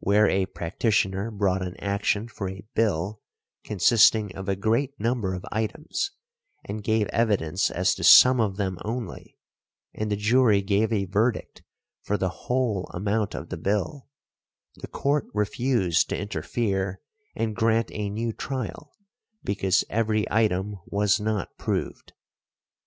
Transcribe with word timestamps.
Where 0.00 0.28
a 0.28 0.44
practitioner 0.44 1.30
brought 1.30 1.62
an 1.62 1.74
action 1.78 2.28
for 2.28 2.50
a 2.50 2.66
bill 2.74 3.22
consisting 3.64 4.36
of 4.36 4.46
a 4.46 4.56
great 4.56 4.92
number 5.00 5.32
of 5.32 5.46
items, 5.50 6.10
and 6.66 6.84
gave 6.84 7.06
evidence 7.06 7.70
as 7.70 7.94
to 7.94 8.04
some 8.04 8.40
of 8.42 8.58
them 8.58 8.76
only, 8.84 9.38
and 9.94 10.10
the 10.12 10.16
jury 10.16 10.60
gave 10.60 10.92
a 10.92 11.06
verdict 11.06 11.62
for 12.02 12.18
the 12.18 12.28
whole 12.44 12.90
amount 12.92 13.34
of 13.34 13.48
the 13.48 13.56
bill, 13.56 14.10
the 14.74 14.86
Court 14.86 15.28
refused 15.32 16.10
to 16.10 16.18
interfere 16.20 17.00
and 17.34 17.56
grant 17.56 17.88
a 17.94 18.10
new 18.10 18.34
trial 18.34 18.92
because 19.44 19.82
every 19.88 20.30
item 20.30 20.76
was 20.84 21.18
not 21.18 21.56
proved. 21.56 22.12